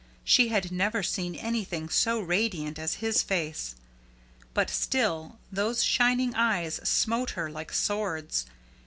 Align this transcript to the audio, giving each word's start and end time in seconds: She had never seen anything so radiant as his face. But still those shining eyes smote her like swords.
She 0.23 0.47
had 0.47 0.71
never 0.71 1.03
seen 1.03 1.35
anything 1.35 1.87
so 1.87 2.19
radiant 2.19 2.79
as 2.79 2.95
his 3.05 3.21
face. 3.21 3.75
But 4.55 4.67
still 4.71 5.37
those 5.51 5.83
shining 5.83 6.33
eyes 6.33 6.79
smote 6.83 7.33
her 7.37 7.51
like 7.51 7.71
swords. 7.71 8.47